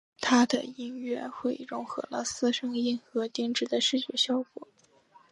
[0.19, 4.67] 他的音乐会融合了四声音和精致的视觉效果。